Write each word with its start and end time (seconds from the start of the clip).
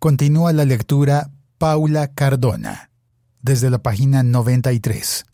Continúa 0.00 0.52
la 0.54 0.64
lectura 0.64 1.30
Paula 1.58 2.14
Cardona, 2.14 2.90
desde 3.42 3.68
la 3.68 3.82
página 3.82 4.22
93. 4.22 5.26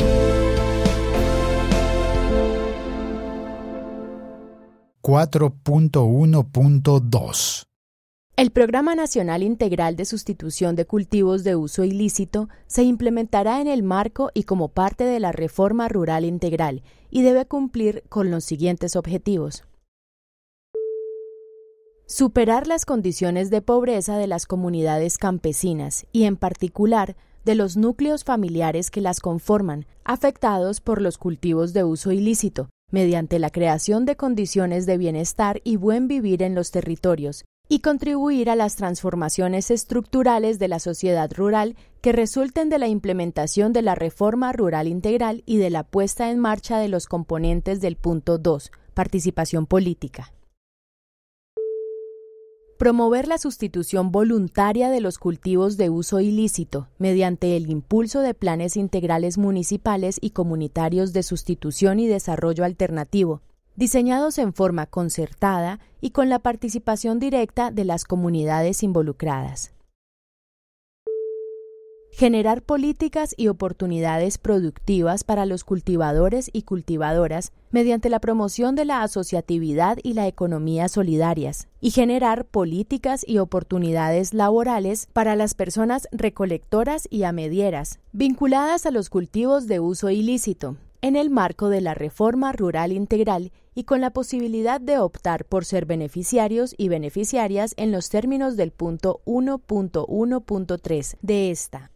4.1.2 5.02 7.66
el 8.36 8.50
Programa 8.50 8.94
Nacional 8.94 9.42
Integral 9.42 9.96
de 9.96 10.04
Sustitución 10.04 10.76
de 10.76 10.84
Cultivos 10.84 11.42
de 11.42 11.56
Uso 11.56 11.84
Ilícito 11.84 12.50
se 12.66 12.82
implementará 12.82 13.62
en 13.62 13.66
el 13.66 13.82
marco 13.82 14.30
y 14.34 14.42
como 14.42 14.68
parte 14.68 15.04
de 15.04 15.20
la 15.20 15.32
Reforma 15.32 15.88
Rural 15.88 16.26
Integral 16.26 16.82
y 17.08 17.22
debe 17.22 17.46
cumplir 17.46 18.04
con 18.10 18.30
los 18.30 18.44
siguientes 18.44 18.94
objetivos. 18.94 19.64
Superar 22.08 22.68
las 22.68 22.84
condiciones 22.84 23.50
de 23.50 23.62
pobreza 23.62 24.16
de 24.16 24.28
las 24.28 24.46
comunidades 24.46 25.18
campesinas 25.18 26.06
y, 26.12 26.22
en 26.22 26.36
particular, 26.36 27.16
de 27.44 27.56
los 27.56 27.76
núcleos 27.76 28.22
familiares 28.22 28.92
que 28.92 29.00
las 29.00 29.18
conforman, 29.18 29.86
afectados 30.04 30.80
por 30.80 31.02
los 31.02 31.18
cultivos 31.18 31.72
de 31.72 31.82
uso 31.82 32.12
ilícito, 32.12 32.68
mediante 32.92 33.40
la 33.40 33.50
creación 33.50 34.04
de 34.04 34.14
condiciones 34.14 34.86
de 34.86 34.98
bienestar 34.98 35.60
y 35.64 35.78
buen 35.78 36.06
vivir 36.06 36.44
en 36.44 36.54
los 36.54 36.70
territorios, 36.70 37.44
y 37.68 37.80
contribuir 37.80 38.50
a 38.50 38.54
las 38.54 38.76
transformaciones 38.76 39.72
estructurales 39.72 40.60
de 40.60 40.68
la 40.68 40.78
sociedad 40.78 41.28
rural 41.34 41.74
que 42.02 42.12
resulten 42.12 42.68
de 42.68 42.78
la 42.78 42.86
implementación 42.86 43.72
de 43.72 43.82
la 43.82 43.96
reforma 43.96 44.52
rural 44.52 44.86
integral 44.86 45.42
y 45.44 45.56
de 45.56 45.70
la 45.70 45.82
puesta 45.82 46.30
en 46.30 46.38
marcha 46.38 46.78
de 46.78 46.86
los 46.86 47.08
componentes 47.08 47.80
del 47.80 47.96
punto 47.96 48.38
2, 48.38 48.70
participación 48.94 49.66
política. 49.66 50.35
Promover 52.78 53.26
la 53.26 53.38
sustitución 53.38 54.12
voluntaria 54.12 54.90
de 54.90 55.00
los 55.00 55.16
cultivos 55.16 55.78
de 55.78 55.88
uso 55.88 56.20
ilícito 56.20 56.88
mediante 56.98 57.56
el 57.56 57.70
impulso 57.70 58.20
de 58.20 58.34
planes 58.34 58.76
integrales 58.76 59.38
municipales 59.38 60.18
y 60.20 60.30
comunitarios 60.30 61.14
de 61.14 61.22
sustitución 61.22 62.00
y 62.00 62.06
desarrollo 62.06 62.64
alternativo, 62.64 63.40
diseñados 63.76 64.36
en 64.36 64.52
forma 64.52 64.84
concertada 64.84 65.80
y 66.02 66.10
con 66.10 66.28
la 66.28 66.38
participación 66.38 67.18
directa 67.18 67.70
de 67.70 67.86
las 67.86 68.04
comunidades 68.04 68.82
involucradas 68.82 69.75
generar 72.16 72.62
políticas 72.62 73.34
y 73.36 73.48
oportunidades 73.48 74.38
productivas 74.38 75.22
para 75.22 75.44
los 75.44 75.64
cultivadores 75.64 76.48
y 76.50 76.62
cultivadoras 76.62 77.52
mediante 77.70 78.08
la 78.08 78.20
promoción 78.20 78.74
de 78.74 78.86
la 78.86 79.02
asociatividad 79.02 79.98
y 80.02 80.14
la 80.14 80.26
economía 80.26 80.88
solidarias, 80.88 81.68
y 81.78 81.90
generar 81.90 82.46
políticas 82.46 83.22
y 83.28 83.36
oportunidades 83.36 84.32
laborales 84.32 85.08
para 85.12 85.36
las 85.36 85.52
personas 85.52 86.08
recolectoras 86.10 87.06
y 87.10 87.24
amedieras, 87.24 87.98
vinculadas 88.12 88.86
a 88.86 88.92
los 88.92 89.10
cultivos 89.10 89.66
de 89.66 89.80
uso 89.80 90.08
ilícito, 90.08 90.78
en 91.02 91.16
el 91.16 91.28
marco 91.28 91.68
de 91.68 91.82
la 91.82 91.92
reforma 91.92 92.52
rural 92.52 92.92
integral 92.92 93.52
y 93.74 93.84
con 93.84 94.00
la 94.00 94.08
posibilidad 94.08 94.80
de 94.80 94.96
optar 94.96 95.44
por 95.44 95.66
ser 95.66 95.84
beneficiarios 95.84 96.74
y 96.78 96.88
beneficiarias 96.88 97.74
en 97.76 97.92
los 97.92 98.08
términos 98.08 98.56
del 98.56 98.70
punto 98.70 99.20
1.1.3 99.26 101.16
de 101.20 101.50
esta. 101.50 101.90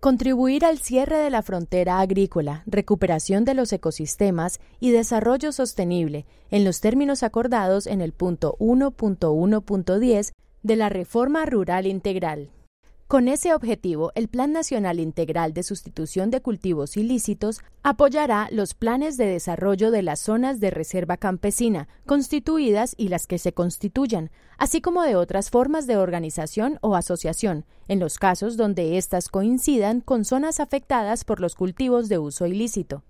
Contribuir 0.00 0.64
al 0.64 0.78
cierre 0.78 1.18
de 1.18 1.28
la 1.28 1.42
frontera 1.42 2.00
agrícola, 2.00 2.62
recuperación 2.64 3.44
de 3.44 3.52
los 3.52 3.70
ecosistemas 3.70 4.58
y 4.80 4.92
desarrollo 4.92 5.52
sostenible 5.52 6.24
en 6.50 6.64
los 6.64 6.80
términos 6.80 7.22
acordados 7.22 7.86
en 7.86 8.00
el 8.00 8.14
punto 8.14 8.56
1.1.10 8.60 10.32
de 10.62 10.76
la 10.76 10.88
Reforma 10.88 11.44
Rural 11.44 11.86
Integral. 11.86 12.48
Con 13.10 13.26
ese 13.26 13.54
objetivo, 13.54 14.12
el 14.14 14.28
Plan 14.28 14.52
Nacional 14.52 15.00
Integral 15.00 15.52
de 15.52 15.64
Sustitución 15.64 16.30
de 16.30 16.42
Cultivos 16.42 16.96
Ilícitos 16.96 17.58
apoyará 17.82 18.46
los 18.52 18.74
planes 18.74 19.16
de 19.16 19.26
desarrollo 19.26 19.90
de 19.90 20.02
las 20.02 20.20
zonas 20.20 20.60
de 20.60 20.70
reserva 20.70 21.16
campesina, 21.16 21.88
constituidas 22.06 22.94
y 22.96 23.08
las 23.08 23.26
que 23.26 23.38
se 23.38 23.52
constituyan, 23.52 24.30
así 24.58 24.80
como 24.80 25.02
de 25.02 25.16
otras 25.16 25.50
formas 25.50 25.88
de 25.88 25.96
organización 25.96 26.78
o 26.82 26.94
asociación, 26.94 27.64
en 27.88 27.98
los 27.98 28.16
casos 28.16 28.56
donde 28.56 28.96
éstas 28.96 29.28
coincidan 29.28 30.02
con 30.02 30.24
zonas 30.24 30.60
afectadas 30.60 31.24
por 31.24 31.40
los 31.40 31.56
cultivos 31.56 32.08
de 32.08 32.18
uso 32.18 32.46
ilícito. 32.46 33.02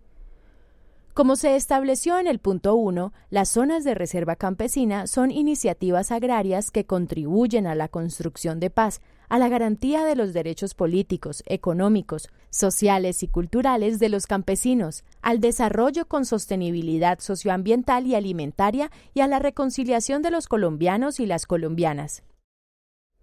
Como 1.12 1.36
se 1.36 1.56
estableció 1.56 2.18
en 2.18 2.26
el 2.26 2.38
punto 2.38 2.74
1, 2.74 3.12
las 3.28 3.50
zonas 3.50 3.84
de 3.84 3.94
reserva 3.94 4.36
campesina 4.36 5.06
son 5.06 5.30
iniciativas 5.30 6.10
agrarias 6.10 6.70
que 6.70 6.86
contribuyen 6.86 7.66
a 7.66 7.74
la 7.74 7.88
construcción 7.88 8.60
de 8.60 8.70
paz, 8.70 9.02
a 9.30 9.38
la 9.38 9.48
garantía 9.48 10.04
de 10.04 10.16
los 10.16 10.34
derechos 10.34 10.74
políticos, 10.74 11.42
económicos, 11.46 12.28
sociales 12.50 13.22
y 13.22 13.28
culturales 13.28 13.98
de 13.98 14.10
los 14.10 14.26
campesinos, 14.26 15.04
al 15.22 15.40
desarrollo 15.40 16.06
con 16.06 16.26
sostenibilidad 16.26 17.20
socioambiental 17.20 18.06
y 18.06 18.16
alimentaria 18.16 18.90
y 19.14 19.20
a 19.20 19.28
la 19.28 19.38
reconciliación 19.38 20.20
de 20.20 20.32
los 20.32 20.48
colombianos 20.48 21.20
y 21.20 21.26
las 21.26 21.46
colombianas. 21.46 22.24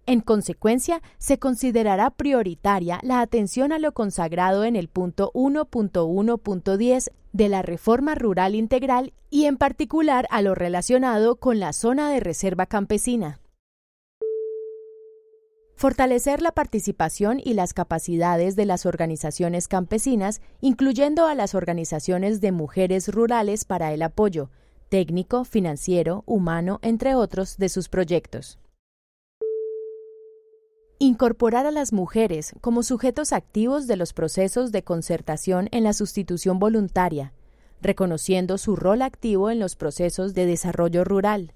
En 0.06 0.22
consecuencia, 0.22 1.02
se 1.18 1.38
considerará 1.38 2.08
prioritaria 2.08 2.98
la 3.02 3.20
atención 3.20 3.72
a 3.72 3.78
lo 3.78 3.92
consagrado 3.92 4.64
en 4.64 4.74
el 4.74 4.88
punto 4.88 5.30
1.1.10 5.34 7.10
de 7.34 7.48
la 7.50 7.60
reforma 7.60 8.14
rural 8.14 8.54
integral 8.54 9.12
y 9.28 9.44
en 9.44 9.58
particular 9.58 10.26
a 10.30 10.40
lo 10.40 10.54
relacionado 10.54 11.36
con 11.36 11.60
la 11.60 11.74
zona 11.74 12.10
de 12.10 12.20
reserva 12.20 12.64
campesina. 12.64 13.40
Fortalecer 15.78 16.42
la 16.42 16.50
participación 16.50 17.40
y 17.44 17.54
las 17.54 17.72
capacidades 17.72 18.56
de 18.56 18.66
las 18.66 18.84
organizaciones 18.84 19.68
campesinas, 19.68 20.40
incluyendo 20.60 21.26
a 21.26 21.36
las 21.36 21.54
organizaciones 21.54 22.40
de 22.40 22.50
mujeres 22.50 23.06
rurales 23.06 23.64
para 23.64 23.92
el 23.92 24.02
apoyo 24.02 24.50
técnico, 24.88 25.44
financiero, 25.44 26.24
humano, 26.26 26.80
entre 26.82 27.14
otros, 27.14 27.58
de 27.58 27.68
sus 27.68 27.88
proyectos. 27.88 28.58
Incorporar 30.98 31.64
a 31.64 31.70
las 31.70 31.92
mujeres 31.92 32.56
como 32.60 32.82
sujetos 32.82 33.32
activos 33.32 33.86
de 33.86 33.94
los 33.94 34.12
procesos 34.12 34.72
de 34.72 34.82
concertación 34.82 35.68
en 35.70 35.84
la 35.84 35.92
sustitución 35.92 36.58
voluntaria, 36.58 37.34
reconociendo 37.80 38.58
su 38.58 38.74
rol 38.74 39.00
activo 39.00 39.48
en 39.48 39.60
los 39.60 39.76
procesos 39.76 40.34
de 40.34 40.44
desarrollo 40.44 41.04
rural. 41.04 41.52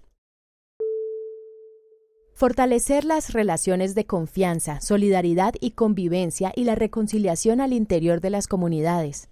Fortalecer 2.43 3.05
las 3.05 3.33
relaciones 3.33 3.95
de 3.95 4.05
confianza, 4.05 4.81
solidaridad 4.81 5.55
y 5.61 5.71
convivencia 5.71 6.53
y 6.57 6.65
la 6.65 6.75
reconciliación 6.75 7.61
al 7.61 7.73
interior 7.73 8.21
de 8.21 8.31
las 8.31 8.49
comunidades. 8.49 9.29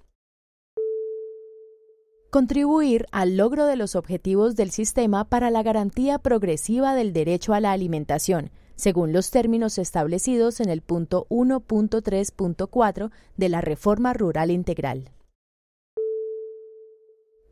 Contribuir 2.30 3.06
al 3.10 3.36
logro 3.36 3.66
de 3.66 3.74
los 3.74 3.96
objetivos 3.96 4.54
del 4.54 4.70
sistema 4.70 5.24
para 5.24 5.50
la 5.50 5.64
garantía 5.64 6.20
progresiva 6.20 6.94
del 6.94 7.12
derecho 7.12 7.52
a 7.52 7.58
la 7.58 7.72
alimentación, 7.72 8.52
según 8.76 9.12
los 9.12 9.32
términos 9.32 9.78
establecidos 9.78 10.60
en 10.60 10.68
el 10.68 10.80
punto 10.80 11.26
1.3.4 11.30 13.10
de 13.36 13.48
la 13.48 13.60
Reforma 13.60 14.12
Rural 14.12 14.52
Integral. 14.52 15.10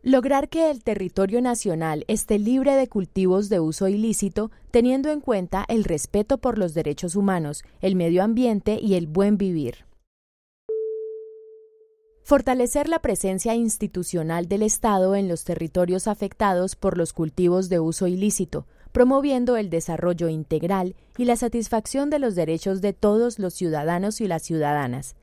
Lograr 0.03 0.49
que 0.49 0.71
el 0.71 0.85
territorio 0.85 1.41
nacional 1.41 2.05
esté 2.07 2.39
libre 2.39 2.75
de 2.77 2.87
cultivos 2.87 3.49
de 3.49 3.59
uso 3.59 3.89
ilícito, 3.89 4.53
teniendo 4.71 5.11
en 5.11 5.21
cuenta 5.21 5.65
el 5.67 5.83
respeto 5.83 6.39
por 6.39 6.57
los 6.57 6.73
derechos 6.73 7.17
humanos, 7.17 7.65
el 7.81 7.97
medio 7.97 8.23
ambiente 8.23 8.79
y 8.81 8.95
el 8.95 9.09
buen 9.09 9.37
vivir. 9.37 9.87
Fortalecer 12.23 12.89
la 12.89 13.01
presencia 13.01 13.57
institucional 13.57 14.47
del 14.47 14.63
Estado 14.63 15.17
en 15.17 15.27
los 15.27 15.43
territorios 15.43 16.07
afectados 16.07 16.77
por 16.77 16.97
los 16.97 17.13
cultivos 17.13 17.69
de 17.69 17.81
uso 17.81 18.07
ilícito, 18.07 18.67
promoviendo 18.93 19.57
el 19.57 19.69
desarrollo 19.69 20.29
integral 20.29 20.95
y 21.17 21.25
la 21.25 21.35
satisfacción 21.35 22.09
de 22.09 22.21
los 22.21 22.37
derechos 22.37 22.81
de 22.83 22.93
todos 22.93 23.41
los 23.41 23.55
ciudadanos 23.55 24.21
y 24.21 24.29
las 24.29 24.43
ciudadanas, 24.43 25.17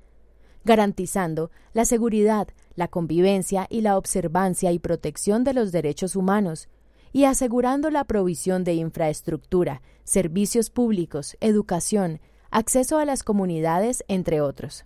garantizando 0.66 1.50
la 1.74 1.86
seguridad, 1.86 2.50
la 2.76 2.88
convivencia 2.88 3.68
y 3.70 3.82
la 3.82 3.98
observancia 3.98 4.72
y 4.72 4.80
protección 4.80 5.44
de 5.44 5.54
los 5.54 5.72
derechos 5.72 6.16
humanos, 6.16 6.68
y 7.12 7.24
asegurando 7.24 7.90
la 7.90 8.04
provisión 8.04 8.64
de 8.64 8.74
infraestructura, 8.74 9.82
servicios 10.04 10.70
públicos, 10.70 11.38
educación, 11.40 12.20
acceso 12.52 13.00
a 13.00 13.06
las 13.06 13.24
comunidades, 13.24 14.04
entre 14.08 14.42
otros. 14.42 14.86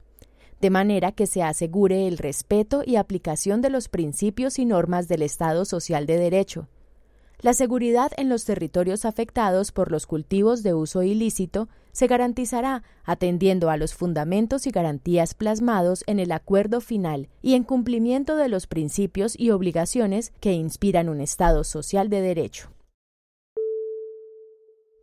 De 0.62 0.70
manera 0.70 1.12
que 1.12 1.26
se 1.26 1.42
asegure 1.42 2.08
el 2.08 2.18
respeto 2.18 2.84
y 2.86 2.98
aplicación 2.98 3.62
de 3.62 3.70
los 3.70 3.88
principios 3.88 4.60
y 4.60 4.66
normas 4.66 5.08
del 5.08 5.22
Estado 5.22 5.66
social 5.66 6.06
de 6.06 6.18
derecho, 6.18 6.68
la 7.42 7.54
seguridad 7.54 8.12
en 8.18 8.28
los 8.28 8.44
territorios 8.44 9.06
afectados 9.06 9.72
por 9.72 9.92
los 9.92 10.06
cultivos 10.08 10.62
de 10.62 10.74
uso 10.74 11.04
ilícito 11.04 11.70
se 11.94 12.08
garantizará 12.08 12.84
atendiendo 13.06 13.70
a 13.70 13.78
los 13.78 13.94
fundamentos 13.94 14.68
y 14.68 14.72
garantías 14.72 15.34
plasmados 15.34 16.04
en 16.06 16.20
el 16.20 16.34
acuerdo 16.34 16.82
final 16.82 17.30
y 17.42 17.56
en 17.56 17.64
cumplimiento 17.64 18.36
de 18.36 18.50
los 18.50 18.68
principios 18.68 19.40
y 19.40 19.52
obligaciones 19.52 20.34
que 20.42 20.52
inspiran 20.52 21.08
un 21.08 21.22
Estado 21.22 21.64
social 21.64 22.10
de 22.10 22.22
derecho. 22.22 22.72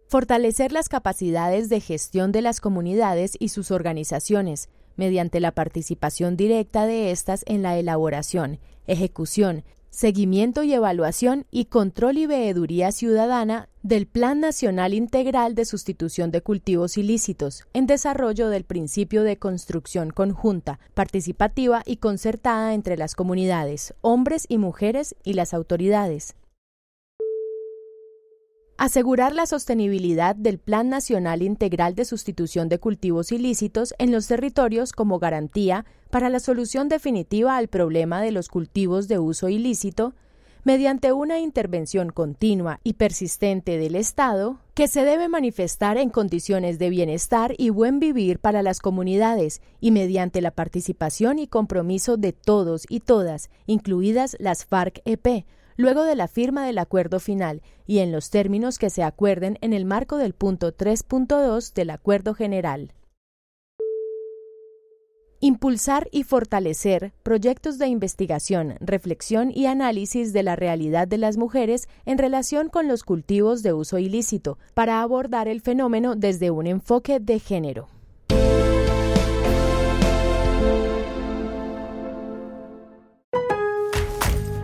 Fortalecer 0.08 0.72
las 0.72 0.88
capacidades 0.88 1.68
de 1.68 1.80
gestión 1.80 2.32
de 2.32 2.42
las 2.42 2.60
comunidades 2.60 3.36
y 3.40 3.48
sus 3.48 3.70
organizaciones, 3.70 4.68
mediante 4.94 5.40
la 5.40 5.52
participación 5.52 6.36
directa 6.36 6.86
de 6.86 7.10
éstas 7.10 7.42
en 7.46 7.62
la 7.62 7.76
elaboración, 7.76 8.60
ejecución, 8.86 9.64
seguimiento 9.90 10.62
y 10.62 10.72
evaluación 10.72 11.46
y 11.50 11.66
control 11.66 12.18
y 12.18 12.26
veeduría 12.26 12.92
ciudadana 12.92 13.68
del 13.82 14.06
Plan 14.06 14.40
Nacional 14.40 14.94
Integral 14.94 15.54
de 15.54 15.64
Sustitución 15.64 16.30
de 16.30 16.42
Cultivos 16.42 16.98
Ilícitos, 16.98 17.64
en 17.72 17.86
desarrollo 17.86 18.48
del 18.48 18.64
principio 18.64 19.22
de 19.22 19.38
construcción 19.38 20.10
conjunta, 20.10 20.80
participativa 20.94 21.82
y 21.86 21.96
concertada 21.96 22.74
entre 22.74 22.96
las 22.96 23.14
comunidades, 23.14 23.94
hombres 24.00 24.46
y 24.48 24.58
mujeres 24.58 25.14
y 25.24 25.34
las 25.34 25.54
autoridades. 25.54 26.34
Asegurar 28.78 29.34
la 29.34 29.46
sostenibilidad 29.46 30.36
del 30.36 30.58
Plan 30.58 30.90
Nacional 30.90 31.40
Integral 31.40 31.94
de 31.94 32.04
Sustitución 32.04 32.68
de 32.68 32.78
Cultivos 32.78 33.32
Ilícitos 33.32 33.94
en 33.98 34.12
los 34.12 34.26
territorios 34.26 34.92
como 34.92 35.18
garantía 35.18 35.86
para 36.10 36.28
la 36.28 36.40
solución 36.40 36.90
definitiva 36.90 37.56
al 37.56 37.68
problema 37.68 38.20
de 38.20 38.32
los 38.32 38.48
cultivos 38.48 39.08
de 39.08 39.18
uso 39.18 39.48
ilícito, 39.48 40.14
mediante 40.62 41.12
una 41.12 41.38
intervención 41.38 42.10
continua 42.10 42.80
y 42.84 42.94
persistente 42.94 43.78
del 43.78 43.94
Estado, 43.94 44.60
que 44.74 44.88
se 44.88 45.04
debe 45.04 45.30
manifestar 45.30 45.96
en 45.96 46.10
condiciones 46.10 46.78
de 46.78 46.90
bienestar 46.90 47.54
y 47.56 47.70
buen 47.70 47.98
vivir 47.98 48.40
para 48.40 48.62
las 48.62 48.80
comunidades 48.80 49.62
y 49.80 49.90
mediante 49.90 50.42
la 50.42 50.50
participación 50.50 51.38
y 51.38 51.46
compromiso 51.46 52.18
de 52.18 52.34
todos 52.34 52.84
y 52.90 53.00
todas, 53.00 53.48
incluidas 53.64 54.36
las 54.38 54.66
FARC-EP, 54.66 55.46
luego 55.76 56.04
de 56.04 56.16
la 56.16 56.28
firma 56.28 56.66
del 56.66 56.78
acuerdo 56.78 57.20
final 57.20 57.62
y 57.86 57.98
en 57.98 58.12
los 58.12 58.30
términos 58.30 58.78
que 58.78 58.90
se 58.90 59.02
acuerden 59.02 59.58
en 59.60 59.72
el 59.72 59.84
marco 59.84 60.16
del 60.16 60.34
punto 60.34 60.76
3.2 60.76 61.72
del 61.74 61.90
Acuerdo 61.90 62.34
General. 62.34 62.92
Impulsar 65.40 66.08
y 66.12 66.22
fortalecer 66.22 67.12
proyectos 67.22 67.78
de 67.78 67.88
investigación, 67.88 68.76
reflexión 68.80 69.52
y 69.54 69.66
análisis 69.66 70.32
de 70.32 70.42
la 70.42 70.56
realidad 70.56 71.06
de 71.06 71.18
las 71.18 71.36
mujeres 71.36 71.88
en 72.06 72.16
relación 72.16 72.70
con 72.70 72.88
los 72.88 73.04
cultivos 73.04 73.62
de 73.62 73.74
uso 73.74 73.98
ilícito, 73.98 74.58
para 74.72 75.02
abordar 75.02 75.46
el 75.46 75.60
fenómeno 75.60 76.16
desde 76.16 76.50
un 76.50 76.66
enfoque 76.66 77.20
de 77.20 77.38
género. 77.38 77.95